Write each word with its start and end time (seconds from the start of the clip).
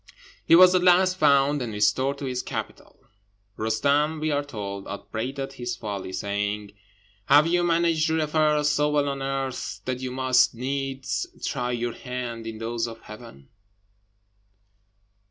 He 0.47 0.55
was 0.55 0.73
at 0.73 0.81
last 0.81 1.17
found 1.17 1.61
and 1.61 1.71
restored 1.73 2.17
to 2.17 2.25
his 2.25 2.41
capital. 2.41 3.05
Roostem, 3.55 4.19
we 4.19 4.31
are 4.31 4.43
told, 4.43 4.87
upbraided 4.87 5.53
his 5.53 5.75
folly, 5.75 6.11
saying 6.11 6.71
"Have 7.27 7.45
you 7.45 7.63
managed 7.63 8.09
your 8.09 8.17
affairs 8.17 8.67
so 8.67 8.89
well 8.89 9.07
on 9.07 9.21
earth 9.21 9.81
That 9.85 9.99
you 9.99 10.09
must 10.09 10.55
needs 10.55 11.27
try 11.45 11.73
your 11.73 11.93
hand 11.93 12.47
in 12.47 12.57
those 12.57 12.87
of 12.87 13.01
heaven?" 13.01 13.49